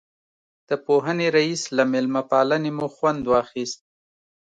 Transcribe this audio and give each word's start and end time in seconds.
د 0.69 0.71
پوهنې 0.85 1.27
رئیس 1.37 1.61
له 1.77 1.83
مېلمه 1.91 2.21
پالنې 2.31 2.71
مو 2.77 2.87
خوند 2.95 3.23
واخیست. 3.31 3.79